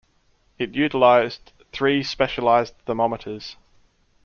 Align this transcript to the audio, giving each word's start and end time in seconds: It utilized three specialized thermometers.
It 0.57 0.73
utilized 0.73 1.51
three 1.71 2.01
specialized 2.01 2.73
thermometers. 2.87 3.55